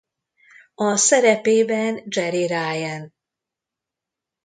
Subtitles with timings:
[0.75, 3.13] A szerepében Jeri Ryan.